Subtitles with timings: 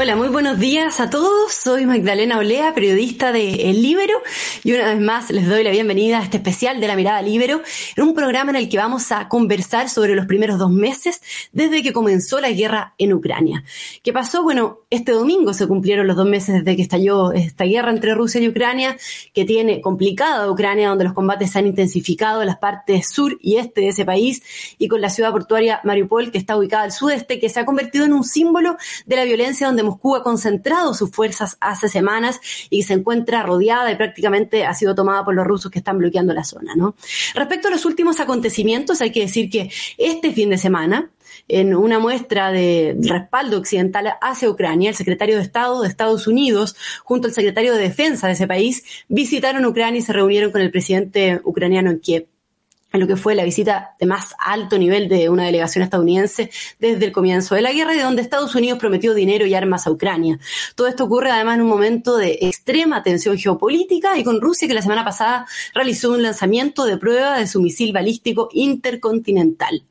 [0.00, 1.52] Hola, muy buenos días a todos.
[1.52, 4.14] Soy Magdalena Olea, periodista de El Libero,
[4.62, 7.62] y una vez más les doy la bienvenida a este especial de la Mirada Libero,
[7.96, 11.82] en un programa en el que vamos a conversar sobre los primeros dos meses desde
[11.82, 13.64] que comenzó la guerra en Ucrania.
[14.04, 14.44] ¿Qué pasó?
[14.44, 18.40] Bueno, este domingo se cumplieron los dos meses desde que estalló esta guerra entre Rusia
[18.40, 18.96] y Ucrania,
[19.34, 23.56] que tiene complicada Ucrania, donde los combates se han intensificado en las partes sur y
[23.56, 24.44] este de ese país,
[24.78, 28.04] y con la ciudad portuaria Mariupol, que está ubicada al sudeste, que se ha convertido
[28.04, 32.82] en un símbolo de la violencia donde Moscú ha concentrado sus fuerzas hace semanas y
[32.82, 36.44] se encuentra rodeada y prácticamente ha sido tomada por los rusos que están bloqueando la
[36.44, 36.74] zona.
[36.74, 36.94] ¿no?
[37.34, 41.10] Respecto a los últimos acontecimientos, hay que decir que este fin de semana,
[41.46, 46.76] en una muestra de respaldo occidental hacia Ucrania, el secretario de Estado de Estados Unidos,
[47.04, 50.70] junto al secretario de Defensa de ese país, visitaron Ucrania y se reunieron con el
[50.70, 52.26] presidente ucraniano en Kiev
[52.98, 57.06] en lo que fue la visita de más alto nivel de una delegación estadounidense desde
[57.06, 59.90] el comienzo de la guerra y de donde Estados Unidos prometió dinero y armas a
[59.90, 60.38] Ucrania.
[60.74, 64.74] Todo esto ocurre además en un momento de extrema tensión geopolítica y con Rusia que
[64.74, 69.87] la semana pasada realizó un lanzamiento de prueba de su misil balístico intercontinental.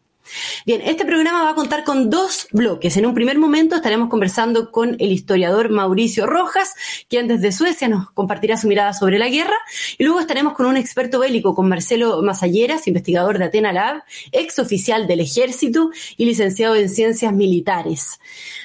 [0.65, 2.97] Bien, este programa va a contar con dos bloques.
[2.97, 6.73] En un primer momento estaremos conversando con el historiador Mauricio Rojas,
[7.09, 9.55] quien desde Suecia nos compartirá su mirada sobre la guerra.
[9.97, 14.59] Y luego estaremos con un experto bélico, con Marcelo Masalleras, investigador de Atena Lab, ex
[14.59, 18.19] oficial del ejército y licenciado en ciencias militares.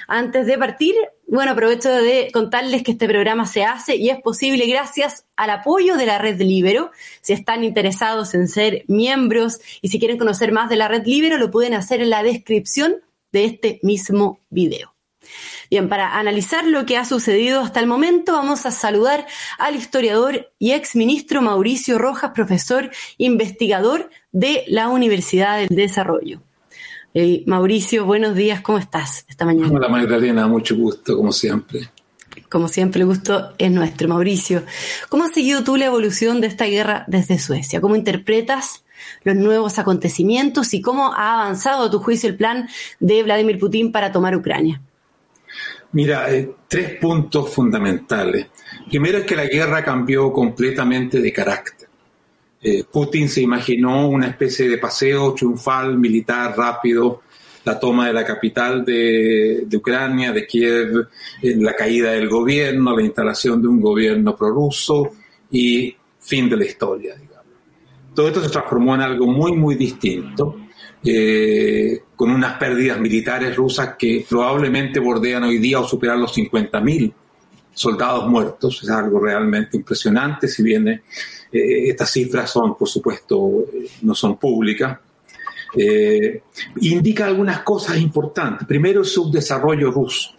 [0.07, 0.95] Antes de partir,
[1.35, 5.97] bueno, aprovecho de contarles que este programa se hace y es posible gracias al apoyo
[5.97, 6.91] de la Red Libero.
[7.21, 11.37] Si están interesados en ser miembros y si quieren conocer más de la Red Libero,
[11.37, 12.97] lo pueden hacer en la descripción
[13.31, 14.93] de este mismo video.
[15.71, 19.25] Bien, para analizar lo que ha sucedido hasta el momento, vamos a saludar
[19.57, 26.41] al historiador y ex ministro Mauricio Rojas, profesor investigador de la Universidad del Desarrollo.
[27.45, 29.71] Mauricio, buenos días, ¿cómo estás esta mañana?
[29.71, 31.91] Hola Magdalena, mucho gusto, como siempre.
[32.49, 34.07] Como siempre, el gusto es nuestro.
[34.07, 34.63] Mauricio,
[35.09, 37.81] ¿cómo has seguido tú la evolución de esta guerra desde Suecia?
[37.81, 38.83] ¿Cómo interpretas
[39.23, 42.67] los nuevos acontecimientos y cómo ha avanzado a tu juicio el plan
[42.99, 44.81] de Vladimir Putin para tomar Ucrania?
[45.91, 48.47] Mira, eh, tres puntos fundamentales.
[48.89, 51.82] Primero es que la guerra cambió completamente de carácter.
[52.63, 57.23] Eh, Putin se imaginó una especie de paseo triunfal militar rápido,
[57.65, 61.09] la toma de la capital de, Ucrania, de Kiev,
[61.41, 65.11] eh, la caída del gobierno, la instalación de un gobierno prorruso
[65.51, 67.15] y fin de la historia.
[67.15, 67.43] Digamos.
[68.15, 70.57] Todo esto se transformó en algo muy, muy distinto.
[71.05, 77.13] Eh, con unas pérdidas militares rusas que probablemente bordean hoy día o superan los 50.000
[77.73, 78.83] soldados muertos.
[78.83, 81.01] Es algo realmente impresionante, si bien eh,
[81.51, 84.97] estas cifras son, por supuesto, eh, no son públicas.
[85.75, 86.41] Eh,
[86.81, 88.67] indica algunas cosas importantes.
[88.67, 90.31] Primero, el subdesarrollo ruso.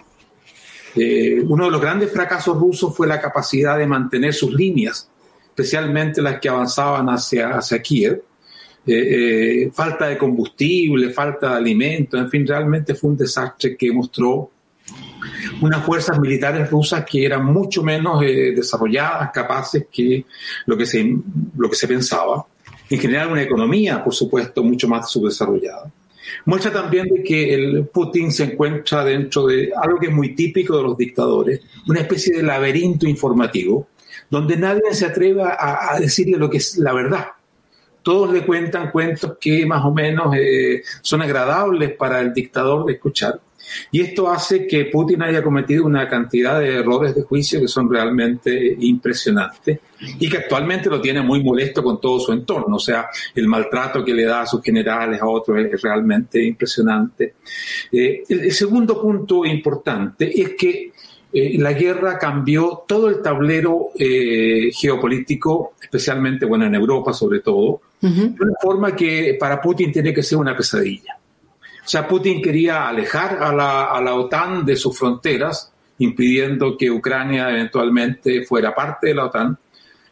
[0.96, 5.08] uno de los grandes fracasos rusos fue la capacidad de mantener sus líneas,
[5.48, 8.22] especialmente las que avanzaban hacia, hacia Kiev.
[9.72, 14.50] falta de combustible, falta de alimentos, en fin, realmente fue un desastre que mostró
[15.60, 20.24] unas fuerzas militares rusas que eran mucho menos eh, desarrolladas, capaces que
[20.66, 21.16] lo que, se,
[21.56, 22.46] lo que se pensaba.
[22.90, 25.90] En general, una economía, por supuesto, mucho más subdesarrollada.
[26.46, 30.76] Muestra también de que el Putin se encuentra dentro de algo que es muy típico
[30.76, 33.88] de los dictadores, una especie de laberinto informativo,
[34.30, 37.26] donde nadie se atreve a, decirle lo que es la verdad.
[38.02, 42.94] Todos le cuentan cuentos que más o menos eh, son agradables para el dictador de
[42.94, 43.40] escuchar,
[43.90, 47.90] y esto hace que Putin haya cometido una cantidad de errores de juicio que son
[47.90, 49.80] realmente impresionantes
[50.18, 52.76] y que actualmente lo tiene muy molesto con todo su entorno.
[52.76, 57.34] O sea, el maltrato que le da a sus generales, a otros, es realmente impresionante.
[57.90, 60.92] Eh, el, segundo punto importante es que
[61.32, 67.80] eh, la guerra cambió todo el tablero eh, geopolítico, especialmente, bueno, en Europa sobre todo,
[68.00, 71.16] de una forma que para Putin tiene que ser una pesadilla.
[71.84, 76.90] O sea, Putin quería alejar a la, a la OTAN de sus fronteras, impidiendo que
[76.90, 79.58] Ucrania eventualmente fuera parte de la OTAN.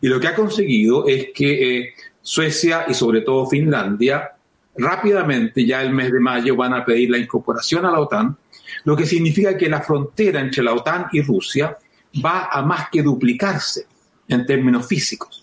[0.01, 4.33] Y lo que ha conseguido es que eh, Suecia y sobre todo Finlandia
[4.77, 8.37] rápidamente, ya el mes de mayo, van a pedir la incorporación a la OTAN,
[8.85, 11.77] lo que significa que la frontera entre la OTAN y Rusia
[12.25, 13.87] va a más que duplicarse
[14.29, 15.42] en términos físicos.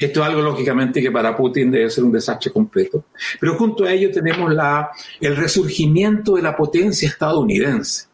[0.00, 3.04] Esto es algo, lógicamente, que para Putin debe ser un desastre completo.
[3.40, 8.06] Pero junto a ello tenemos la, el resurgimiento de la potencia estadounidense.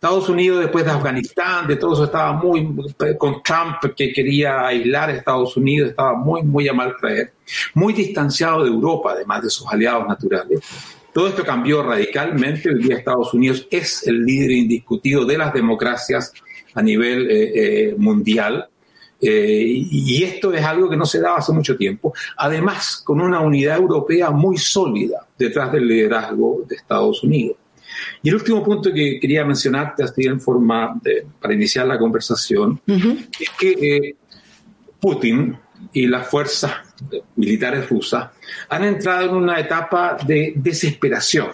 [0.00, 2.66] Estados Unidos, después de Afganistán, de todo eso, estaba muy,
[3.18, 7.34] con Trump, que quería aislar a Estados Unidos, estaba muy, muy a mal traer,
[7.74, 10.60] muy distanciado de Europa, además de sus aliados naturales.
[11.12, 12.70] Todo esto cambió radicalmente.
[12.70, 16.32] El día Estados Unidos es el líder indiscutido de las democracias
[16.72, 18.68] a nivel eh, mundial.
[19.20, 22.14] Y esto es algo que no se daba hace mucho tiempo.
[22.36, 27.56] Además, con una unidad europea muy sólida detrás del liderazgo de Estados Unidos.
[28.22, 32.80] Y el último punto que quería mencionarte, así en forma de, para iniciar la conversación,
[32.86, 34.16] es que eh,
[35.00, 35.56] Putin
[35.92, 36.72] y las fuerzas
[37.36, 38.30] militares rusas
[38.68, 41.48] han entrado en una etapa de desesperación.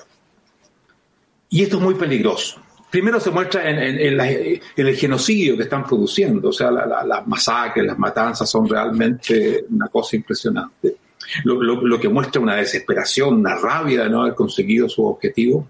[1.48, 2.60] Y esto es muy peligroso.
[2.96, 8.48] Primero se muestra en, el genocidio que están produciendo, o sea, las masacres, las matanzas
[8.48, 10.96] son realmente una cosa impresionante.
[11.44, 15.68] Lo, lo, que muestra una desesperación, una rabia de no haber conseguido su objetivo.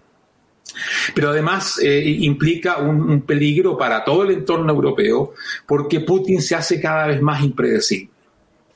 [1.17, 5.35] Pero además eh, implica un, peligro para todo el entorno europeo
[5.67, 8.11] porque Putin se hace cada vez más impredecible.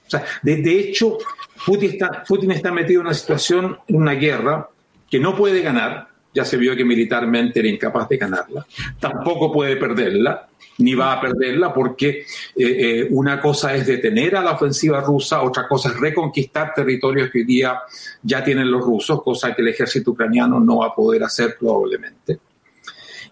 [0.09, 1.19] O sea, de, hecho,
[1.65, 4.69] Putin está, Putin está metido en una situación, en una guerra
[5.09, 8.67] que no puede ganar, ya se vio que militarmente era incapaz de ganarla,
[8.99, 10.49] tampoco puede perderla,
[10.79, 12.25] ni va a perderla porque eh,
[12.57, 17.41] eh, una cosa es detener a la ofensiva rusa, otra cosa es reconquistar territorios que
[17.41, 17.81] hoy día
[18.23, 22.39] ya tienen los rusos, cosa que el ejército ucraniano no va a poder hacer probablemente.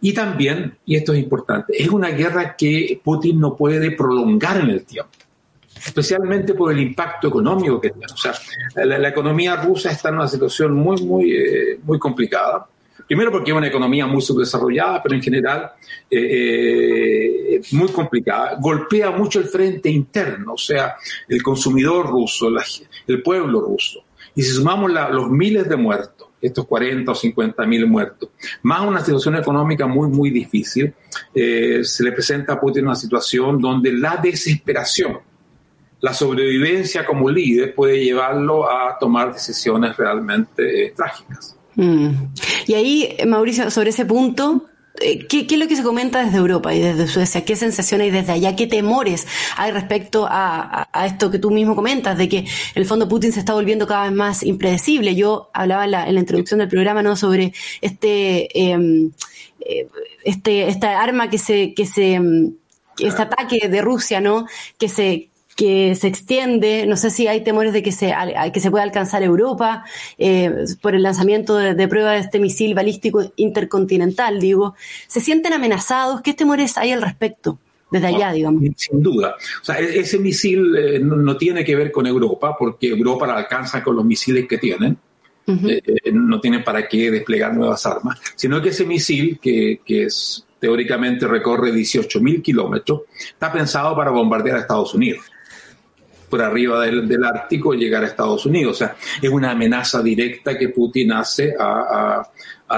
[0.01, 4.71] Y también, y esto es importante, es una guerra que Putin no puede prolongar en
[4.71, 5.11] el tiempo
[5.85, 8.13] especialmente por el impacto económico que tiene.
[8.13, 8.33] O sea,
[8.85, 12.67] la, economía rusa está en una situación muy, muy, eh, muy complicada.
[13.09, 15.73] Primero porque es una economía muy subdesarrollada, pero en general
[16.11, 18.59] eh, eh, muy complicada.
[18.61, 20.97] Golpea mucho el frente interno, o sea,
[21.27, 22.49] el consumidor ruso,
[23.07, 24.05] el pueblo ruso.
[24.35, 28.29] Y si sumamos los miles de muertos, estos 40 o 50 mil muertos,
[28.63, 30.93] más una situación económica muy, muy difícil,
[31.35, 35.19] eh, se le presenta a Putin una situación donde la desesperación,
[36.01, 41.57] la sobrevivencia como líder puede llevarlo a tomar decisiones realmente trágicas.
[41.75, 42.11] Mm.
[42.69, 44.69] Y ahí, Mauricio, sobre ese punto,
[45.01, 47.45] eh, ¿Qué, es lo que se comenta desde Europa y desde Suecia?
[47.45, 48.57] ¿Qué sensaciones hay desde allá?
[48.57, 49.27] ¿Qué temores
[49.57, 52.45] hay respecto a, esto que tú mismo comentas, de que
[52.75, 55.15] el fondo Putin se está volviendo cada vez más impredecible?
[55.15, 57.17] Yo hablaba en la, introducción del programa ¿no?
[57.17, 59.13] sobre este, em,
[59.61, 59.89] eh,
[60.25, 62.53] este, esta arma que se, que se, em,
[62.99, 64.47] este ataque de Rusia, ¿no?
[64.79, 68.15] Que se, que se extiende, no sé si hay temores de que se,
[68.55, 69.85] que se pueda alcanzar Europa
[70.17, 74.77] eh, por el lanzamiento de, de prueba de este misil balístico intercontinental, digo,
[75.09, 76.21] ¿se sienten amenazados?
[76.21, 77.59] ¿Qué temores hay al respecto?
[77.91, 78.63] Desde allá, digamos.
[78.77, 79.35] Sin duda.
[79.61, 83.39] O sea, e-, ese misil eh, no, tiene que ver con Europa, porque Europa la
[83.39, 84.97] alcanza con los misiles que tienen.
[85.49, 85.83] Eh,
[86.13, 91.27] no tiene para qué desplegar nuevas armas, sino que ese misil, que, que es, teóricamente
[91.27, 93.01] recorre 18.000 kilómetros,
[93.31, 95.25] está pensado para bombardear a Estados Unidos
[96.29, 98.77] por arriba del, Ártico y llegar a Estados Unidos.
[98.77, 102.23] O sea, es una amenaza directa que Putin hace a,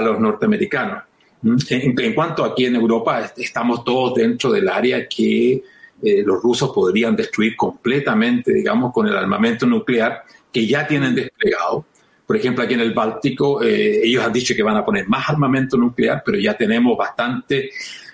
[0.01, 1.03] los norteamericanos.
[1.41, 1.57] ¿Mm?
[1.69, 5.63] En, cuanto aquí en Europa, estamos todos dentro del área que
[6.03, 11.85] eh, los rusos podrían destruir completamente, digamos, con el armamento nuclear que ya tienen desplegado.
[12.25, 15.29] Por ejemplo, aquí en el Báltico, eh, ellos han dicho que van a poner más
[15.29, 17.71] armamento nuclear, pero ya tenemos bastante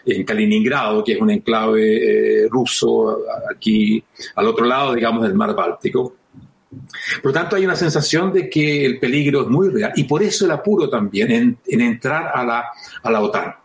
[0.07, 3.19] en Kaliningrado, que es un enclave eh, ruso
[3.54, 4.04] aquí
[4.36, 6.15] al otro lado, digamos, del mar Báltico.
[7.21, 10.21] Por lo tanto, hay una sensación de que el peligro es muy real y por
[10.21, 12.66] eso el apuro también en, entrar a la,
[13.04, 13.56] a la OTAN,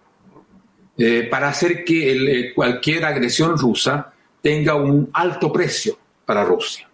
[0.97, 6.89] eh, para hacer que eh, cualquier agresión rusa tenga un alto precio para Rusia.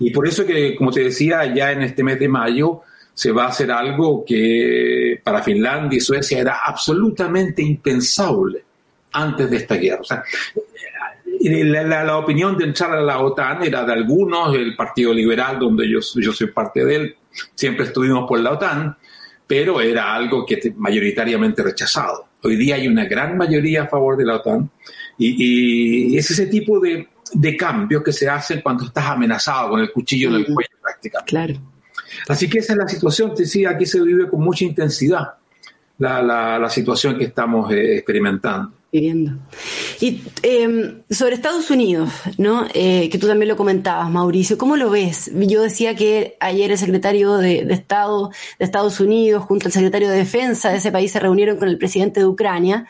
[0.00, 2.82] Y por eso que, como te decía, ya en este mes de mayo
[3.14, 8.64] se va a hacer algo que para Finlandia y Suecia era absolutamente impensable
[9.12, 10.00] antes de esta guerra.
[10.00, 10.24] O sea,
[11.40, 16.00] la, opinión de entrar a la OTAN era de algunos, el Partido Liberal, donde yo,
[16.16, 17.16] yo soy parte de él,
[17.54, 18.96] siempre estuvimos por la OTAN,
[19.46, 22.28] pero era algo que mayoritariamente rechazado.
[22.42, 24.70] Hoy día hay una gran mayoría a favor de la OTAN
[25.18, 29.92] y, es ese tipo de, de, cambios que se hacen cuando estás amenazado con el
[29.92, 31.30] cuchillo en el cuello prácticamente.
[31.30, 31.54] Claro.
[32.28, 35.34] Así que esa es la situación, te decía, aquí se vive con mucha intensidad
[35.98, 38.72] la, la, situación que estamos eh, experimentando.
[38.94, 42.66] Y em, sobre Estados Unidos, ¿no?
[42.74, 45.30] Eh, que tú también lo comentabas, Mauricio, ¿cómo lo ves?
[45.34, 50.18] Yo decía que ayer el secretario de, Estado de Estados Unidos junto al secretario de
[50.18, 52.86] Defensa de ese país se reunieron con el presidente de Ucrania.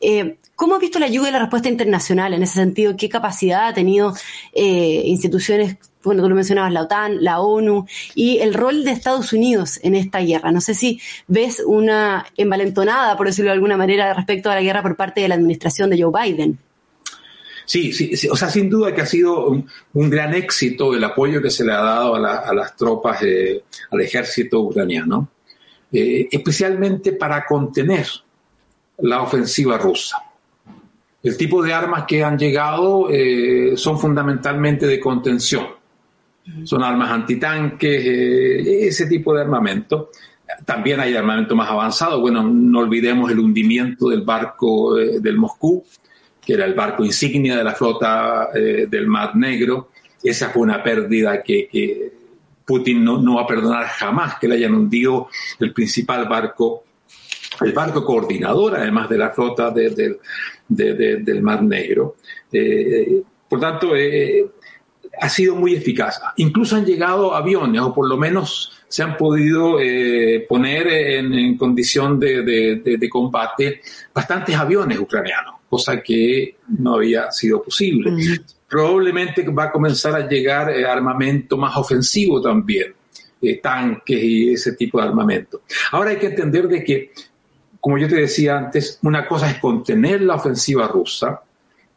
[0.00, 2.96] Eh, ¿Cómo ha visto la ayuda y la respuesta internacional en ese sentido?
[2.96, 4.12] ¿Qué capacidad ha tenido
[4.54, 9.32] eh, instituciones bueno, tú lo mencionabas, la OTAN, la ONU, y el rol de Estados
[9.32, 10.52] Unidos en esta guerra.
[10.52, 14.82] No sé si ves una envalentonada, por decirlo de alguna manera, respecto a la guerra
[14.82, 16.58] por parte de la administración de Joe Biden.
[17.66, 21.50] Sí, sí, o sea, sin duda que ha sido un, gran éxito el apoyo que
[21.50, 23.20] se le ha dado a, las tropas,
[23.90, 25.28] al ejército ucraniano.
[25.92, 28.06] eh, especialmente para contener
[28.98, 30.18] la ofensiva rusa.
[31.22, 35.66] El tipo de armas que han llegado eh, son fundamentalmente de contención.
[36.64, 40.10] Son armas antitanques, eh, ese tipo de armamento.
[40.64, 42.20] También hay armamento más avanzado.
[42.20, 45.84] Bueno, no olvidemos el hundimiento del barco del Moscú,
[46.44, 49.90] que era el barco insignia de la flota del Mar Negro.
[50.22, 52.12] Esa fue una pérdida que,
[52.64, 55.28] Putin no, no, va a perdonar jamás que le hayan hundido
[55.60, 56.84] el principal barco
[57.60, 62.16] el barco coordinador, además de la flota del Mar Negro.
[62.52, 64.46] Eh, por tanto, eh,
[65.20, 66.20] ha sido muy eficaz.
[66.36, 72.18] Incluso han llegado aviones, o por lo menos se han podido eh, poner en, condición
[72.20, 73.80] de, combate
[74.12, 78.12] bastantes aviones ucranianos, cosa que no había sido posible.
[78.68, 82.94] Probablemente va a comenzar a llegar armamento más ofensivo también.
[83.62, 85.62] tanques y ese tipo de armamento.
[85.92, 87.12] Ahora hay que entender de que
[87.84, 91.42] como yo te decía antes, una cosa es contener la ofensiva rusa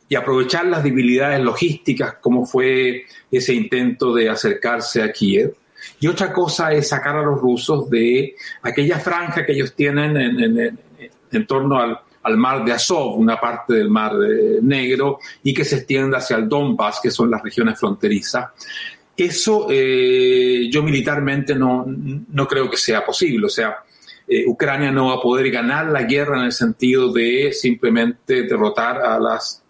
[0.09, 5.55] y aprovechar las debilidades logísticas, como fue ese intento de acercarse a Kiev.
[5.99, 11.47] Y otra cosa es sacar a los rusos de aquella franja que ellos tienen en,
[11.47, 16.17] torno al, mar de Azov, una parte del mar eh, Negro, y que se extiende
[16.17, 18.49] hacia el Donbass, que son las regiones fronterizas.
[19.15, 23.45] Eso eh, yo militarmente no, no creo que sea posible.
[23.45, 23.77] O sea,
[24.27, 28.97] eh, Ucrania no va a poder ganar la guerra en el sentido de simplemente derrotar
[28.97, 29.63] a las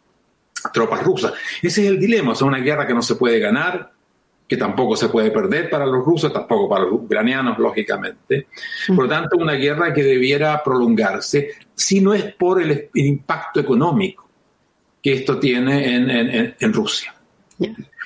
[0.71, 1.33] tropas rusas.
[1.61, 3.91] Ese es el dilema, es una guerra que no se puede ganar,
[4.47, 8.47] que tampoco se puede perder para los rusos, tampoco para los ucranianos, lógicamente.
[8.87, 14.29] Por lo tanto, una guerra que debiera prolongarse, si no es por el, impacto económico
[15.01, 17.13] que esto tiene en, Rusia.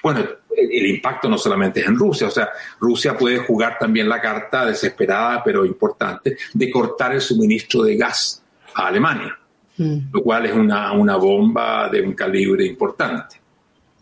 [0.03, 0.25] Bueno,
[0.55, 2.49] el impacto no solamente es en Rusia, o sea,
[2.79, 8.43] Rusia puede jugar también la carta desesperada pero importante de cortar el suministro de gas
[8.73, 9.37] a Alemania,
[9.77, 9.97] mm.
[10.13, 13.41] lo cual es una, una bomba de un calibre importante.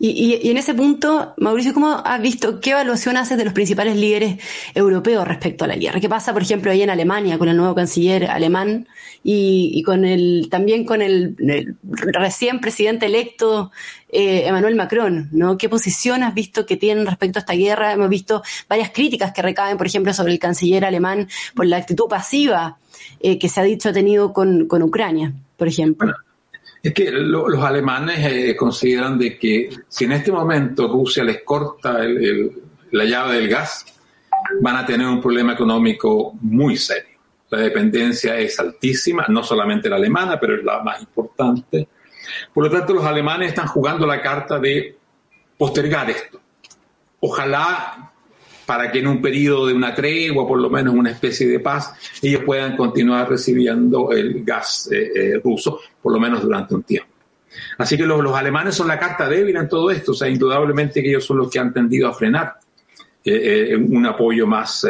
[0.02, 4.38] Y, en ese punto, Mauricio, ¿cómo has visto qué evaluación haces de los principales líderes
[4.74, 6.00] europeos respecto a la guerra?
[6.00, 8.88] ¿Qué pasa, por ejemplo, ahí en Alemania con el nuevo canciller alemán
[9.22, 11.36] y, con el también con el,
[11.82, 13.72] recién presidente electo
[14.08, 15.28] eh, Emmanuel Macron?
[15.32, 15.58] ¿no?
[15.58, 17.92] ¿Qué posición has visto que tienen respecto a esta guerra?
[17.92, 22.06] Hemos visto varias críticas que recaben, por ejemplo, sobre el canciller alemán por la actitud
[22.08, 22.78] pasiva
[23.20, 26.14] eh, que se ha dicho ha tenido con, con Ucrania, por ejemplo.
[26.82, 31.98] Es que los alemanes eh, consideran de que si en este momento Rusia les corta
[32.92, 33.84] la llave del gas,
[34.62, 37.18] van a tener un problema económico muy serio.
[37.50, 41.86] La dependencia es altísima, no solamente la alemana, pero es la más importante.
[42.54, 44.96] Por lo tanto, los alemanes están jugando la carta de
[45.58, 46.40] postergar esto.
[47.20, 48.09] Ojalá
[48.70, 51.92] para que en un periodo de una tregua, por lo menos una especie de paz,
[52.22, 57.08] ellos puedan continuar recibiendo el gas eh, eh, ruso, por lo menos durante un tiempo.
[57.78, 61.08] Así que los, alemanes son la carta débil en todo esto, o sea, indudablemente que
[61.08, 62.60] ellos son los que han tendido a frenar
[63.24, 64.86] eh, un apoyo más,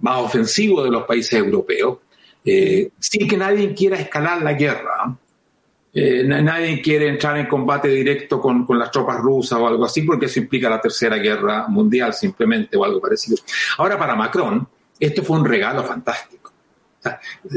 [0.00, 2.00] más ofensivo de los países europeos,
[2.44, 5.16] sin que nadie quiera escalar la guerra.
[5.98, 10.26] Eh, nadie quiere entrar en combate directo con, las tropas rusas o algo así, porque
[10.26, 13.38] eso implica la tercera guerra mundial simplemente o algo parecido.
[13.78, 14.68] Ahora, para Macron,
[15.00, 16.52] esto fue un regalo fantástico.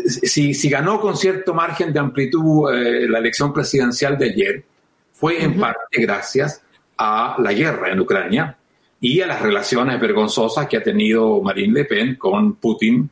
[0.05, 4.63] si, ganó con cierto margen de amplitud eh, la elección presidencial de ayer,
[5.12, 6.63] fue en parte gracias
[6.98, 8.58] a la guerra en Ucrania
[9.01, 13.10] y a las relaciones vergonzosas que ha tenido Marine Le Pen con Putin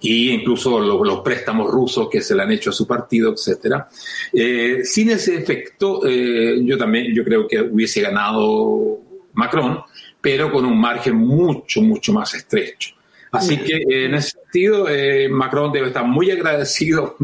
[0.00, 3.88] y incluso los, préstamos rusos que se le han hecho a su partido, etcétera.
[4.32, 9.00] Eh, sin ese efecto, eh, yo también yo creo que hubiese ganado
[9.34, 9.80] Macron,
[10.20, 12.94] pero con un margen mucho, mucho más estrecho.
[13.30, 17.16] Así que en ese sentido, eh, Macron debe estar muy agradecido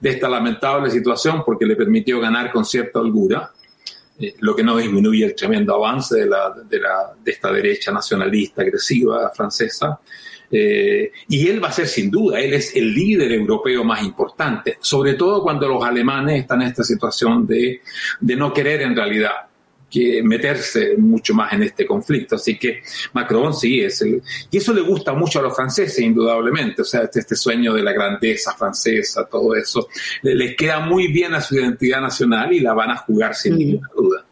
[0.00, 3.50] de esta lamentable situación porque le permitió ganar con cierta holgura,
[4.38, 8.62] lo que no disminuye el tremendo avance de, la, de, la, de esta derecha nacionalista
[8.62, 10.00] agresiva francesa.
[10.56, 14.78] Eh, y él va a ser sin duda, él es el líder europeo más importante,
[14.80, 17.80] sobre todo cuando los alemanes están en esta situación de,
[18.20, 19.32] de no querer en realidad
[19.90, 22.36] que meterse mucho más en este conflicto.
[22.36, 22.82] Así que
[23.14, 24.22] Macron sí es el...
[24.48, 26.82] Y eso le gusta mucho a los franceses, indudablemente.
[26.82, 29.88] O sea, este, este sueño de la grandeza francesa, todo eso,
[30.22, 33.88] les queda muy bien a su identidad nacional y la van a jugar sin ninguna
[33.96, 34.24] duda.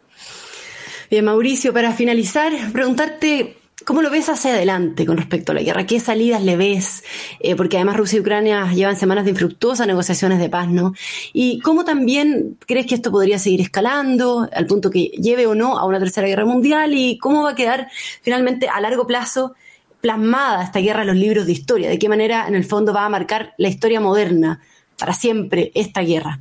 [1.09, 5.85] Bien, Mauricio, para finalizar, preguntarte ¿Cómo lo ves hacia adelante con respecto a la guerra?
[5.85, 7.03] ¿Qué salidas le ves?
[7.39, 10.93] Eh, porque además Rusia y Ucrania llevan semanas de infructuosas negociaciones de paz, ¿no?
[11.33, 15.77] ¿Y cómo también crees que esto podría seguir escalando al punto que lleve o no
[15.77, 16.93] a una tercera guerra mundial?
[16.93, 17.89] ¿Y cómo va a quedar
[18.21, 19.55] finalmente a largo plazo
[19.99, 21.89] plasmada esta guerra en los libros de historia?
[21.89, 24.61] ¿De qué manera en el fondo va a marcar la historia moderna
[24.97, 26.39] para siempre esta guerra?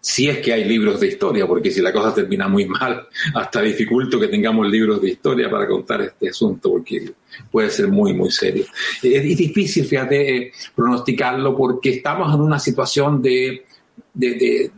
[0.00, 3.60] Si es que hay libros de historia, porque si la cosa termina muy mal, hasta
[3.60, 7.12] dificulto que tengamos libros de historia para contar este asunto, porque
[7.50, 8.64] puede ser muy, muy serio.
[9.02, 13.64] Es difícil, fíjate, pronosticarlo porque estamos en una situación de,
[14.14, 14.70] de,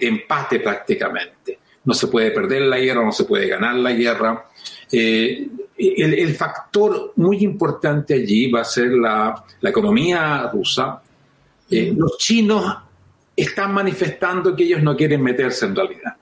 [0.00, 1.58] empate prácticamente.
[1.84, 4.46] No se puede perder la guerra, no se puede ganar la guerra.
[4.90, 11.02] Eh, el, factor muy importante allí va a ser la, economía rusa.
[11.70, 12.83] Eh, los chinos
[13.36, 16.16] están manifestando que ellos no quieren meterse en realidad.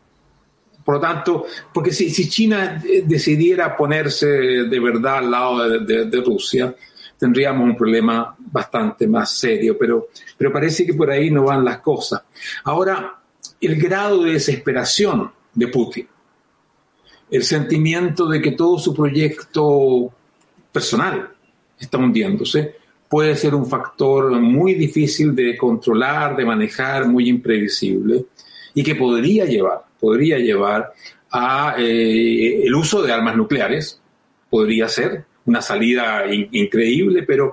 [0.84, 6.74] Por lo tanto, porque si, China eh, decidiera ponerse de verdad al lado de, Rusia,
[7.18, 11.78] tendríamos un problema bastante más serio, pero, pero parece que por ahí no van las
[11.78, 12.22] cosas.
[12.64, 13.20] Ahora,
[13.60, 16.08] el grado de desesperación de Putin,
[17.30, 20.12] el sentimiento de que todo su proyecto
[20.72, 21.32] personal
[21.78, 22.76] está hundiéndose,
[23.12, 28.24] puede ser un factor muy difícil de controlar, de manejar, muy imprevisible
[28.72, 30.94] y que podría llevar, podría llevar
[31.30, 34.00] a eh, el uso de armas nucleares,
[34.48, 37.52] podría ser una salida increíble, pero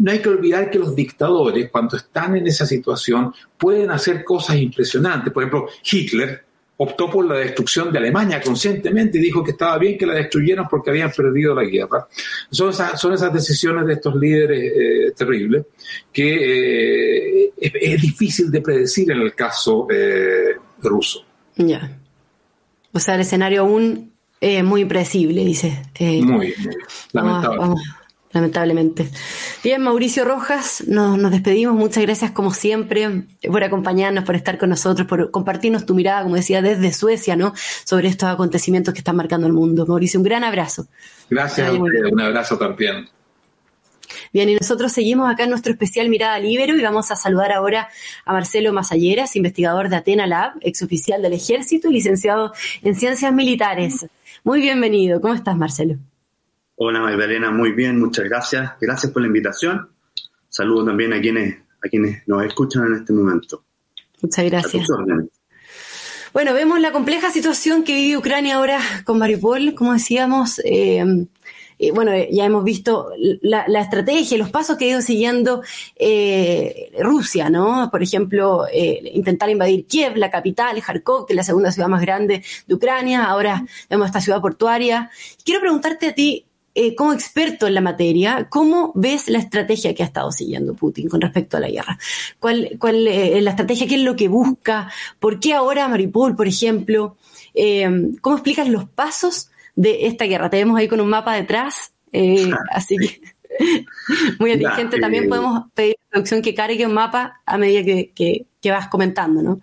[0.00, 4.56] no hay que olvidar que los dictadores, cuando están en esa situación, pueden hacer cosas
[4.56, 5.32] impresionantes.
[5.32, 6.44] Por ejemplo, Hitler
[6.82, 10.66] optó por la destrucción de Alemania conscientemente y dijo que estaba bien que la destruyeran
[10.66, 12.08] porque habían perdido la guerra.
[12.50, 15.66] Son esas, son esas decisiones de estos líderes eh, terribles
[16.10, 21.22] que eh, es, difícil de predecir en el caso eh, ruso.
[21.56, 21.98] Ya.
[22.92, 25.82] O sea, el escenario aún es muy impredecible, dice.
[26.00, 26.54] muy, muy
[27.12, 27.74] lamentable
[28.32, 29.08] lamentablemente.
[29.62, 31.74] Bien, Mauricio Rojas, nos, despedimos.
[31.74, 36.36] Muchas gracias como siempre por acompañarnos, por estar con nosotros, por compartirnos tu mirada, como
[36.36, 37.54] decía, desde Suecia, ¿no?
[37.84, 39.86] Sobre estos acontecimientos que están marcando el mundo.
[39.86, 40.86] Mauricio, un gran abrazo.
[41.28, 43.08] Gracias a un abrazo también.
[44.32, 47.88] Bien, y nosotros seguimos acá en nuestro especial Mirada Libero y vamos a saludar ahora
[48.24, 54.06] a Marcelo Masalleras, investigador de Atena Lab, exoficial del Ejército y licenciado en Ciencias Militares.
[54.44, 55.20] Muy bienvenido.
[55.20, 55.96] ¿Cómo estás, Marcelo?
[56.82, 58.72] Hola Magdalena, muy bien, muchas gracias.
[58.80, 59.90] Gracias por la invitación.
[60.48, 63.62] Saludo también a quienes, a quienes nos escuchan en este momento.
[64.22, 64.88] Muchas gracias.
[66.32, 70.58] Bueno, vemos la compleja situación que vive Ucrania ahora con Mariupol, como decíamos.
[70.64, 71.04] Eh,
[71.92, 73.10] bueno, ya hemos visto
[73.42, 75.62] la, estrategia, los pasos que ha ido siguiendo
[75.96, 77.90] eh, Rusia, ¿no?
[77.90, 82.00] Por ejemplo, eh, intentar invadir Kiev, la capital, Kharkov, que es la segunda ciudad más
[82.00, 83.24] grande de Ucrania.
[83.24, 85.10] Ahora vemos esta ciudad portuaria.
[85.44, 90.02] Quiero preguntarte a ti, eh, como experto en la materia, ¿cómo ves la estrategia que
[90.04, 91.98] ha estado siguiendo Putin con respecto a la guerra?
[92.38, 93.88] ¿Cuál, cuál eh, es la estrategia?
[93.88, 94.90] ¿Qué es lo que busca?
[95.18, 97.16] ¿Por qué ahora Maripol, por ejemplo?
[97.54, 100.48] Eh, ¿Cómo explicas los pasos de esta guerra?
[100.48, 101.92] Te vemos ahí con un mapa detrás,
[102.70, 103.20] así que
[104.38, 105.00] muy inteligente.
[105.00, 108.88] También podemos pedir a la producción que cargue un mapa a medida que, que vas
[108.88, 109.60] comentando, ¿no?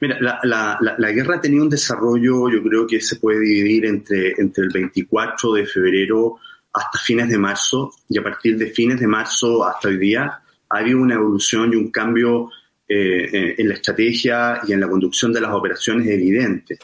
[0.00, 4.70] Mira, la, guerra tenía un desarrollo, yo creo que se puede dividir entre, entre el
[4.70, 6.38] 24 de febrero
[6.72, 10.78] hasta fines de marzo, y a partir de fines de marzo hasta hoy día ha
[10.78, 12.50] habido una evolución y un cambio
[12.88, 16.78] eh, en la estrategia y en la conducción de las operaciones evidente.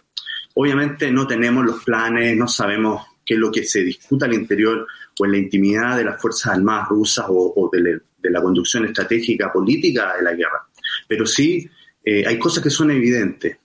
[0.54, 4.86] Obviamente no tenemos los planes, no sabemos qué es lo que se discuta al interior
[5.18, 9.52] o en la intimidad de las Fuerzas Armadas rusas o, de, de la conducción estratégica
[9.52, 10.66] política de la guerra.
[11.06, 11.68] Pero sí
[12.10, 13.58] eh, hay cosas que son evidentes.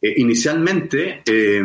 [0.00, 1.62] Eh, inicialmente eh,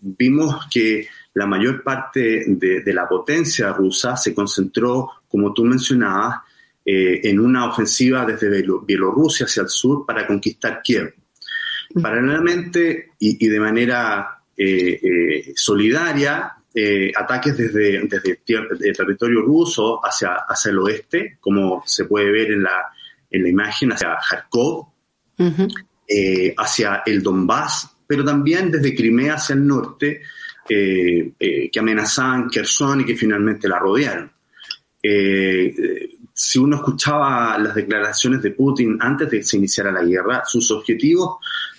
[0.00, 6.38] vimos que la mayor parte de, la potencia rusa se concentró, como tú mencionabas,
[6.88, 11.14] en una ofensiva desde Bielorrusia hacia el sur para conquistar Kiev.
[12.00, 14.40] Paralelamente y, de manera
[15.56, 16.52] solidaria,
[17.16, 22.86] ataques desde, el territorio ruso hacia, hacia el oeste, como se puede ver en la,
[23.30, 24.86] en la imagen, hacia Kharkov,
[26.08, 30.22] eh, hacia el Donbass, pero también desde Crimea hacia el norte,
[30.68, 34.30] eh, eh, que amenazaban Kherson y que finalmente la rodearon.
[35.02, 40.70] si uno escuchaba las declaraciones de Putin antes de que se iniciara la guerra, sus
[40.70, 41.36] objetivos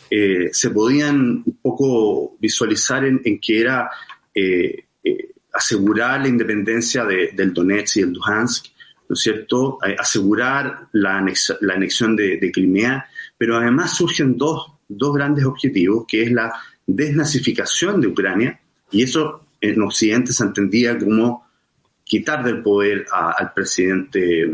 [0.10, 3.90] se podían un poco visualizar en, que era
[5.54, 8.66] asegurar la independencia del Donetsk y el Luhansk,
[9.10, 9.80] ¿no es cierto?
[9.98, 13.06] asegurar la, anexión de, de Crimea
[13.38, 16.54] pero además surgen dos, dos grandes objetivos, que es la
[16.86, 18.60] desnazificación de Ucrania,
[18.92, 21.46] y eso en Occidente se entendía como
[22.04, 24.50] quitar del poder al presidente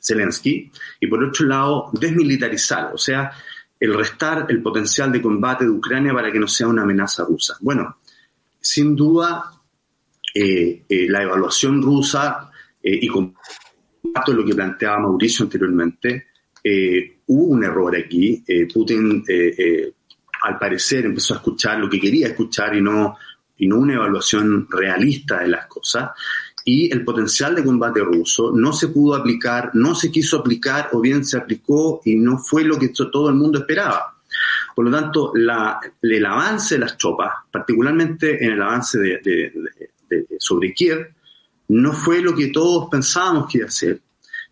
[0.00, 3.32] Zelensky, y por otro lado, desmilitarizar, o sea,
[3.78, 7.58] el restar el potencial de combate de Ucrania para que no sea una amenaza rusa.
[7.60, 7.98] Bueno,
[8.58, 9.52] sin duda,
[10.34, 12.50] la evaluación rusa
[12.82, 16.28] y comparto lo que planteaba Mauricio anteriormente,
[17.26, 18.44] hubo un error aquí.
[18.72, 19.24] Putin,
[20.42, 23.16] al parecer, empezó a escuchar lo que quería escuchar y no,
[23.56, 26.10] y no una evaluación realista de las cosas
[26.68, 31.00] y el potencial de combate ruso no se pudo aplicar, no se quiso aplicar o
[31.00, 34.16] bien se aplicó y no fue lo que todo el mundo esperaba.
[34.74, 39.52] Por lo tanto, el avance de las tropas, particularmente en el avance de,
[40.40, 41.14] sobre Kiev,
[41.68, 44.00] no fue lo que todos pensábamos que iba a ser.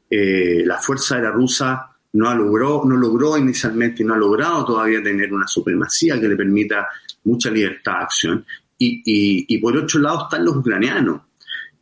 [0.08, 4.64] Eh, la fuerza de la rusa no, logró, no logró inicialmente y no ha logrado
[4.64, 6.88] todavía tener una supremacía que le permita
[7.24, 8.46] mucha libertad de acción.
[8.78, 11.20] y por otro lado están los ucranianos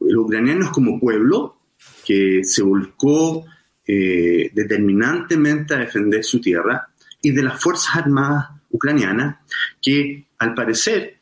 [0.09, 1.57] los ucranianos como pueblo
[2.05, 3.45] que se volcó
[3.87, 6.89] eh, determinantemente a defender su tierra
[7.21, 9.37] y de las Fuerzas Armadas ucranianas
[9.81, 11.19] que al parecer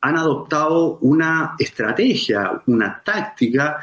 [0.00, 3.78] han adoptado una estrategia, una táctica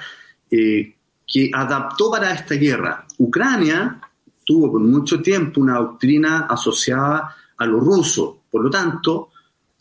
[0.50, 3.06] eh, que adaptó para esta guerra.
[3.18, 4.00] Ucrania
[4.52, 9.30] tuvo por mucho tiempo una doctrina asociada a los rusos, por lo tanto,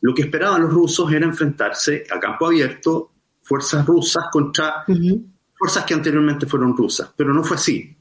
[0.02, 3.10] lo que esperaban los rusos era enfrentarse a campo abierto
[3.42, 4.84] fuerzas rusas contra
[5.54, 7.96] fuerzas que anteriormente fueron rusas, pero no fue así.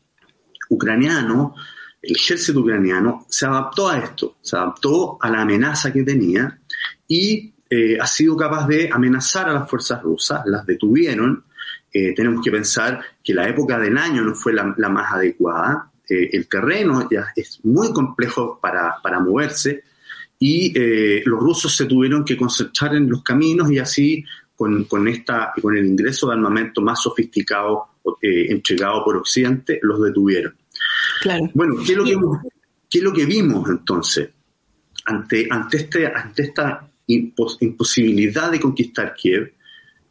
[0.69, 1.55] Ucraniano,
[2.01, 6.60] el ejército ucraniano se adaptó a esto, se adaptó a la amenaza que tenía
[7.08, 11.45] y eh, ha sido capaz de amenazar a las fuerzas rusas, las detuvieron.
[11.91, 15.91] Eh, tenemos que pensar que la época del año no fue la, más adecuada.
[16.10, 19.84] Eh, el terreno ya es muy complejo para, para moverse
[20.41, 20.74] y
[21.26, 24.24] los rusos se tuvieron que concentrar en los caminos y así
[24.60, 27.89] con, con, esta, con el ingreso de armamento más sofisticado
[28.22, 30.54] eh, entregado por Occidente, los detuvieron.
[31.22, 31.50] Claro.
[31.54, 32.17] Bueno, ¿qué es lo que,
[32.89, 34.30] qué es lo que vimos entonces?
[35.06, 39.54] Ante, ante, este, ante esta imposibilidad de conquistar Kiev,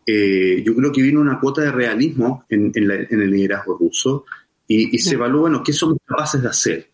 [0.07, 4.25] eh, yo creo que vino una cuota de realismo en, en, en el liderazgo ruso
[4.69, 6.91] y, y se evalúa, bueno, ¿qué somos capaces de hacer?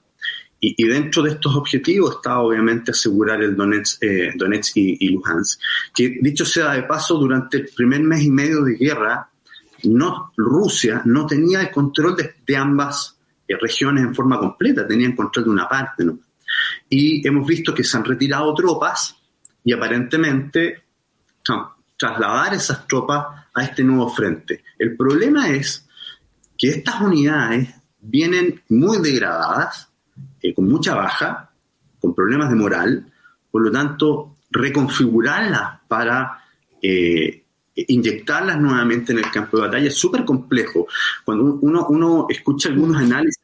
[0.66, 4.32] Y, dentro de estos objetivos está obviamente asegurar el Donetsk, eh,
[4.76, 5.60] y, Luhansk,
[5.94, 9.28] que dicho sea de paso, durante el primer mes y medio de guerra,
[9.82, 15.14] no, Rusia no tenía el control de, ambas eh, regiones en forma completa, tenía el
[15.14, 16.02] control de una parte.
[16.02, 16.18] ¿no?
[16.88, 19.16] Y hemos visto que se han retirado tropas
[19.62, 20.84] y aparentemente
[21.98, 24.64] trasladar esas tropas a este nuevo frente.
[24.78, 25.86] El problema es
[26.56, 29.90] que estas unidades vienen muy degradadas,
[30.40, 31.50] eh, con mucha baja,
[32.00, 33.12] con problemas de moral,
[33.50, 36.44] por lo tanto, reconfigurarlas para
[36.82, 40.86] eh, inyectarlas nuevamente en el campo de batalla es súper complejo.
[41.24, 43.40] Cuando uno, uno, escucha algunos análisis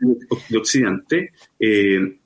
[0.48, 2.18] de Occidente, eh,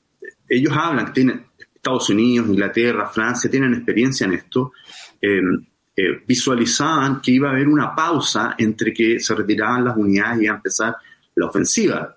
[0.48, 4.72] ellos hablan, tienen Estados Unidos, Inglaterra, Francia, tienen experiencia en esto,
[6.26, 10.54] visualizaban que iba a haber una pausa entre que se retiraban las unidades y iba
[10.54, 10.96] a empezar
[11.34, 12.16] la ofensiva.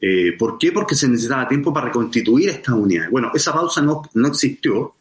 [0.00, 0.70] Eh, ¿Por qué?
[0.72, 3.10] Porque se necesitaba tiempo para reconstituir estas unidades.
[3.10, 4.94] Bueno, esa pausa no, no existió,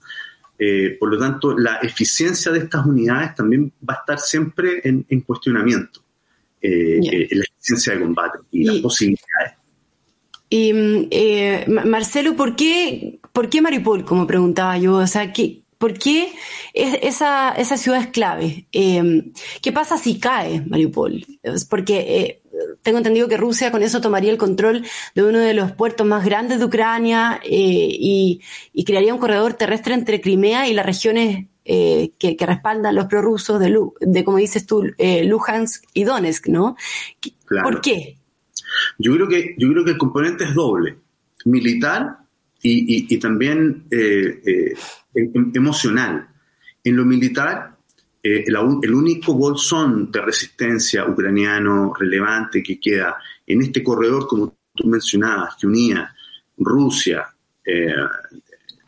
[0.57, 5.21] eh, por lo tanto, la eficiencia de estas unidades también va a estar siempre en,
[5.21, 6.01] cuestionamiento,
[6.60, 9.53] eh, la eficiencia de combate y, las posibilidades.
[10.49, 14.95] Y mm, Marcelo, ¿por qué, ¿por qué Maripol, como preguntaba yo?
[14.95, 16.31] O sea, ¿qué, ¿por qué
[16.73, 18.67] esa, esa ciudad es clave?
[18.71, 21.25] ¿Qué pasa si cae Mariupol?
[21.69, 22.41] Porque
[22.83, 24.83] tengo entendido que Rusia con eso tomaría el control
[25.15, 28.41] de uno de los puertos más grandes de Ucrania eh, y,
[28.85, 33.77] crearía un corredor terrestre entre Crimea y las regiones eh, que, respaldan los prorrusos de,
[33.99, 36.77] de, como dices tú, eh, Luhansk y Donetsk, ¿no?
[37.63, 38.17] ¿Por qué?
[38.97, 40.97] Yo creo, que, yo creo que el componente es doble,
[41.45, 42.19] militar
[42.61, 43.85] y, también
[45.53, 46.27] emocional.
[46.84, 47.77] En lo militar,
[48.23, 54.88] eh, el, único bolsón de resistencia ucraniano relevante que queda en este corredor, como tú
[54.88, 56.13] mencionabas, que unía
[56.58, 57.25] Rusia,
[57.63, 57.93] eh,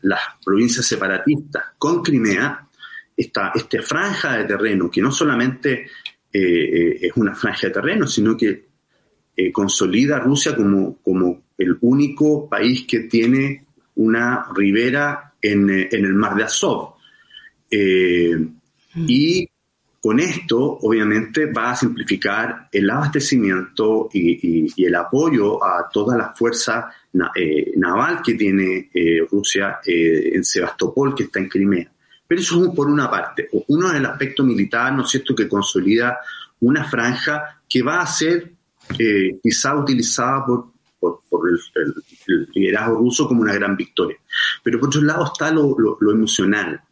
[0.02, 2.68] las provincias separatistas con Crimea,
[3.16, 5.86] esta, esta franja de terreno, que no solamente
[6.32, 8.68] eh, es una franja de terreno, sino que
[9.54, 13.64] consolida a Rusia como, como el único país que tiene
[13.94, 16.94] una ribera en, en el mar de Azov.
[17.70, 19.06] Mm.
[19.06, 19.48] Y
[20.00, 26.90] con esto, obviamente, va a simplificar el abastecimiento y, el apoyo a toda la fuerza
[27.36, 31.92] eh, naval que tiene eh, Rusia eh, en Sebastopol, que está en Crimea.
[32.26, 33.48] Pero eso es por una parte.
[33.68, 36.18] Uno es el aspecto militar, ¿no es cierto?, que consolida
[36.60, 38.52] una franja que va a ser
[39.42, 40.72] quizá utilizada por,
[41.02, 44.18] el, liderazgo ruso como una gran victoria.
[44.62, 46.82] Pero por otro lado está lo emocional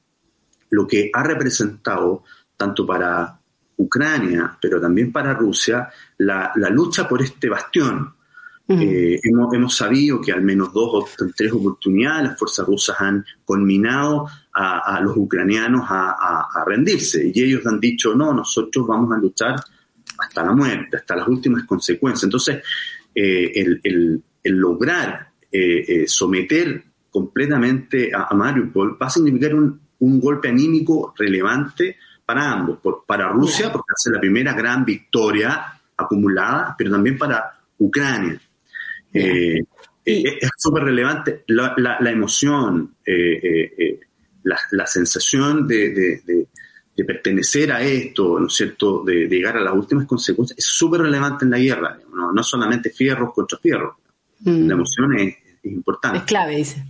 [0.71, 2.25] lo que ha representado
[2.57, 3.38] tanto para
[3.77, 8.14] Ucrania, pero también para Rusia, la, lucha por este bastión.
[8.71, 13.25] Eh, hemos, hemos, sabido que al menos dos o tres oportunidades las fuerzas rusas han
[13.42, 19.55] conminado a, los ucranianos a, rendirse y ellos han dicho, no, nosotros vamos a luchar
[20.18, 22.25] hasta la muerte, hasta las últimas consecuencias.
[22.25, 22.62] Entonces,
[23.14, 31.12] eh, el, lograr eh, someter completamente a, Mariupol va a significar un, un golpe anímico
[31.16, 37.59] relevante para ambos, para Rusia, porque hace la primera gran victoria acumulada, pero también para
[37.79, 38.40] Ucrania.
[39.12, 39.61] Eh,
[40.05, 43.99] eh, es súper relevante la, emoción, eh,
[44.42, 46.47] la, sensación de,
[47.04, 51.44] pertenecer a esto, ¿no es cierto?, de, llegar a las últimas consecuencias, es súper relevante
[51.44, 51.98] en la guerra,
[52.34, 52.42] ¿no?
[52.42, 53.96] solamente fierros contra fierros.
[54.40, 54.66] Mm.
[54.66, 56.18] La emoción es, importante.
[56.18, 56.84] Es clave, dice.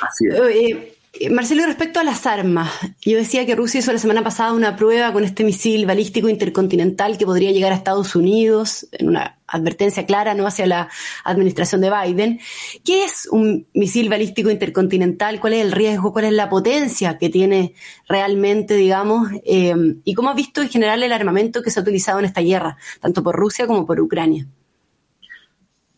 [0.00, 0.34] Así es.
[0.34, 0.93] Eh,
[1.30, 5.12] Marcelo, respecto a las armas, yo decía que Rusia hizo la semana pasada una prueba
[5.12, 10.34] con este misil balístico intercontinental que podría llegar a Estados Unidos, en una advertencia clara,
[10.34, 10.88] no hacia la
[11.22, 12.40] administración de Biden.
[12.84, 15.38] ¿Qué es un misil balístico intercontinental?
[15.38, 16.12] ¿Cuál es el riesgo?
[16.12, 17.74] ¿Cuál es la potencia que tiene
[18.08, 19.28] realmente, digamos?
[19.44, 22.40] Eh, ¿Y cómo has visto en general el armamento que se ha utilizado en esta
[22.40, 24.48] guerra, tanto por Rusia como por Ucrania?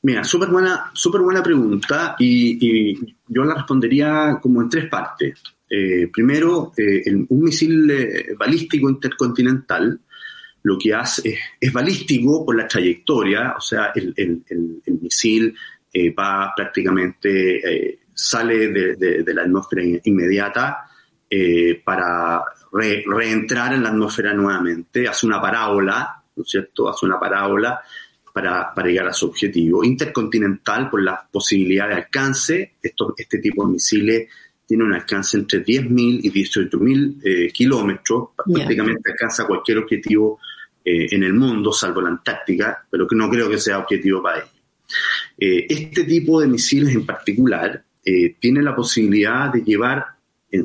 [0.06, 2.94] Mira, súper buena, super buena pregunta y,
[3.26, 5.42] yo la respondería como en tres partes.
[5.68, 9.98] Eh, primero, eh, un misil eh, balístico intercontinental
[10.62, 14.44] lo que hace es, balístico por la trayectoria, o sea, el,
[15.00, 15.52] misil
[16.16, 20.88] va prácticamente, sale de, la atmósfera inmediata
[21.84, 26.88] para reentrar en la atmósfera nuevamente, hace una parábola, ¿no es cierto?
[26.88, 27.80] Hace una parábola
[28.36, 29.82] para, llegar a su objetivo.
[29.82, 32.74] Intercontinental por la posibilidad de alcance.
[32.82, 34.28] este tipo de misiles
[34.66, 38.28] tiene un alcance entre 10.000 y 18.000 eh, kilómetros.
[38.52, 40.38] Prácticamente alcanza cualquier objetivo
[40.84, 44.40] eh, en el mundo, salvo la Antártica, pero que no creo que sea objetivo para
[44.40, 44.50] ellos.
[45.38, 47.82] Eh, este tipo de misiles en particular
[48.38, 50.04] tiene la posibilidad de llevar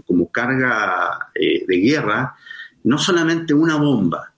[0.05, 2.35] como carga de guerra
[2.83, 4.30] no solamente una bomba,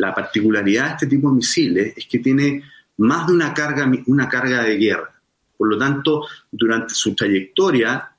[0.00, 2.62] la particularidad de este tipo de misiles es que tiene
[2.98, 5.12] más de una carga, una carga de guerra.
[5.56, 8.10] Por lo tanto, durante su trayectoria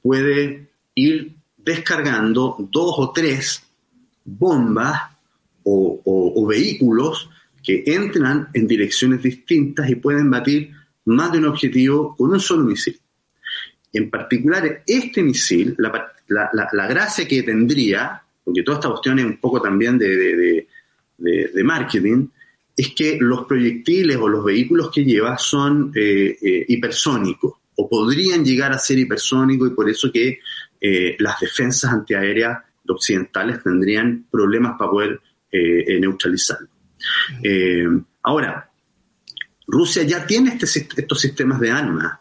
[0.00, 3.62] puede ir descargando dos o tres
[4.24, 5.00] bombas
[5.64, 7.30] o, vehículos
[7.62, 10.72] que entran en direcciones distintas y pueden batir
[11.06, 13.00] más de un objetivo con un solo misil.
[13.92, 19.60] En particular, este misil, la, gracia que tendría, porque toda esta cuestión es un poco
[19.60, 20.63] también de,
[21.64, 22.28] marketing,
[22.76, 28.44] es que los proyectiles o los vehículos que lleva son eh, eh, hipersónicos o podrían
[28.44, 30.40] llegar a ser hipersónicos y por eso que
[30.80, 35.20] eh, las defensas antiaéreas occidentales tendrían problemas para poder
[36.00, 36.66] neutralizarlo.
[38.24, 38.68] ahora,
[39.68, 42.18] Rusia ya tiene este, estos sistemas de armas.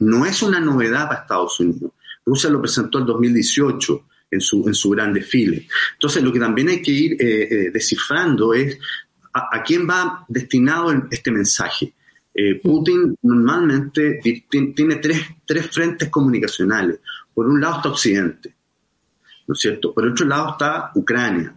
[0.00, 1.92] no es una novedad para Estados Unidos.
[2.26, 5.68] Rusia lo presentó en 2018 en su, en su gran desfile.
[5.92, 8.78] Entonces, lo que también hay que ir eh, eh, descifrando es
[9.34, 11.92] a, quién va destinado este mensaje.
[12.34, 17.00] Eh, Putin normalmente tiene tres, tres frentes comunicacionales.
[17.32, 18.54] Por un lado está Occidente,
[19.46, 19.92] ¿no es cierto?
[19.92, 21.54] Por otro lado está Ucrania.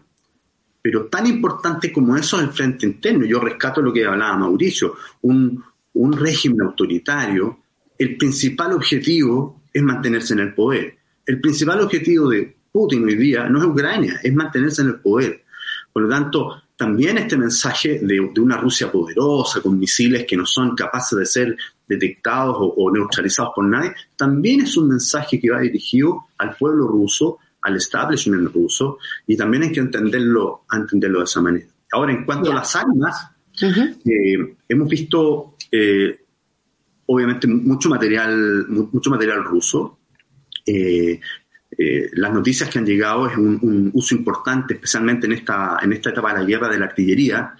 [0.81, 3.25] Pero tan importante como eso es el frente interno.
[3.25, 4.95] Yo rescato lo que hablaba Mauricio.
[5.21, 7.59] Un, un régimen autoritario,
[7.97, 10.97] el principal objetivo es mantenerse en el poder.
[11.25, 15.45] El principal objetivo de Putin hoy día no es Ucrania, es mantenerse en el poder.
[15.93, 20.75] Por lo tanto, también este mensaje de, una Rusia poderosa, con misiles que no son
[20.75, 21.57] capaces de ser
[21.87, 27.37] detectados o, neutralizados por nadie, también es un mensaje que va dirigido al pueblo ruso,
[27.61, 31.67] al establishment ruso, y también hay que entenderlo, entenderlo de esa manera.
[31.93, 33.25] Ahora, en cuanto a las armas,
[33.61, 36.19] eh, hemos visto, eh,
[37.05, 39.99] obviamente, mucho material, mucho material ruso.
[40.65, 41.21] Eh,
[41.77, 46.09] eh, las noticias que han llegado es un, uso importante, especialmente en esta, en esta
[46.09, 47.53] etapa de la guerra de la artillería,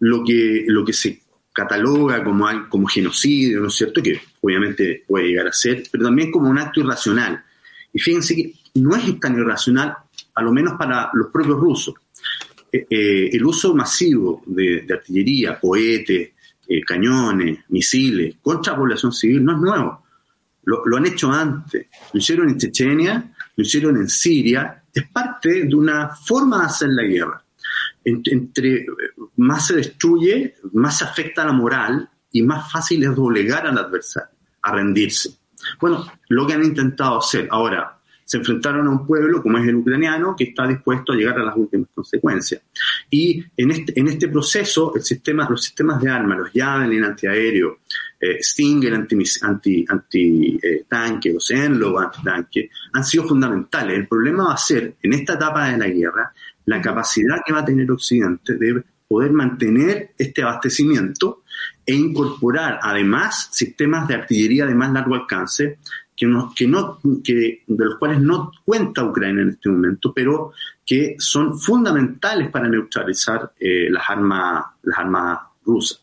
[0.00, 1.20] lo que, lo que se
[1.52, 4.02] cataloga como, como genocidio, ¿no es cierto?
[4.02, 7.44] Que obviamente puede llegar a ser, pero también como un acto irracional.
[7.92, 9.94] Y fíjense que no es tan irracional,
[10.34, 11.94] a lo menos para los propios rusos.
[12.72, 16.30] Eh, eh, el uso masivo de, artillería, cohetes,
[16.86, 20.02] cañones, misiles contra la población civil no es nuevo.
[20.64, 21.86] Lo, han hecho antes.
[22.12, 26.88] Lo hicieron en Chechenia lo hicieron en Siria, es parte de una forma de hacer
[26.90, 27.44] la guerra.
[28.04, 28.86] Entre
[29.36, 34.72] más se destruye, más afecta la moral y más fácil es doblegar al adversario, a
[34.72, 35.30] rendirse.
[35.80, 37.46] Bueno, lo que han intentado hacer.
[37.50, 41.38] Ahora, se enfrentaron a un pueblo como es el ucraniano que está dispuesto a llegar
[41.38, 42.62] a las últimas consecuencias.
[43.10, 47.80] Y en este, en este proceso, el sistema, los sistemas de armas, los Javelin antiaéreo,
[48.20, 49.16] eh, Stinger anti,
[49.88, 53.98] anti, eh, tanque, los Enlov anti-tanque, han sido fundamentales.
[53.98, 56.32] El problema va a ser, en esta etapa de la guerra,
[56.66, 61.42] la capacidad que va a tener Occidente de poder mantener este abastecimiento
[61.84, 65.78] e incorporar además sistemas de artillería de más largo alcance
[66.16, 70.52] que no, que no, que, de los cuales no cuenta Ucrania en este momento, pero
[70.84, 76.02] que son fundamentales para neutralizar eh, las armas, las armas rusas.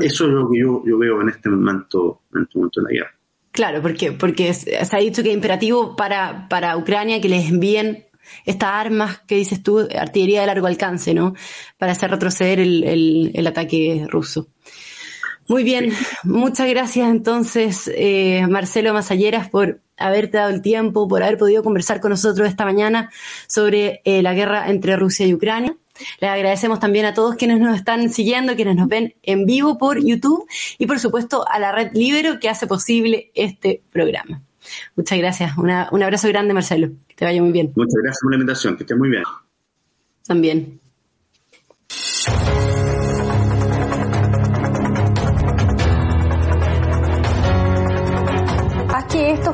[0.00, 2.92] eso es lo que yo, yo veo en este momento, en este momento de la
[2.92, 3.14] guerra.
[3.52, 8.04] Claro, porque, porque se ha dicho que es imperativo para, para Ucrania que les envíen
[8.44, 11.34] estas armas que dices tú, artillería de largo alcance, ¿no?
[11.78, 14.48] Para hacer retroceder el, el, el ataque ruso.
[15.48, 15.92] Muy bien,
[16.24, 22.00] muchas gracias entonces, eh, Marcelo Masalleras, por haberte dado el tiempo, por haber podido conversar
[22.00, 23.10] con nosotros esta mañana
[23.46, 25.76] sobre eh, la guerra entre Rusia y Ucrania.
[26.20, 30.04] Les agradecemos también a todos quienes nos están siguiendo, quienes nos ven en vivo por
[30.04, 30.46] YouTube
[30.78, 34.42] y por supuesto a la red Libero que hace posible este programa.
[34.96, 35.56] Muchas gracias.
[35.56, 35.70] un
[36.02, 36.90] abrazo grande, Marcelo.
[37.06, 37.72] Que te vaya muy bien.
[37.76, 38.76] Muchas gracias por la invitación.
[38.76, 39.22] Que estés muy bien.
[40.26, 40.80] También.